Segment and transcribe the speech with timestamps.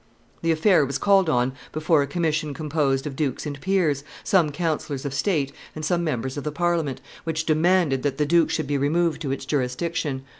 [0.41, 5.05] The affair was called on before a commission composed of dukes and peers, some councillors
[5.05, 8.79] of state and some members of the Parliament, which demanded that the duke should be
[8.79, 10.23] removed to its jurisdiction.